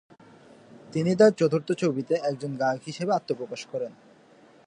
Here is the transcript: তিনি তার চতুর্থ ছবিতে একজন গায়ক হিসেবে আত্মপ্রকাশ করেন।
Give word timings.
তিনি 0.93 1.11
তার 1.15 1.31
চতুর্থ 1.31 1.69
ছবিতে 1.73 2.13
একজন 2.23 2.51
গায়ক 2.55 2.81
হিসেবে 2.85 3.11
আত্মপ্রকাশ 3.13 3.61
করেন। 3.65 3.91